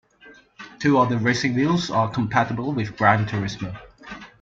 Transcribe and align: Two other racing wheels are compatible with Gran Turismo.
Two 0.79 0.97
other 0.97 1.19
racing 1.19 1.53
wheels 1.53 1.91
are 1.91 2.09
compatible 2.09 2.71
with 2.73 2.97
Gran 2.97 3.27
Turismo. 3.27 3.77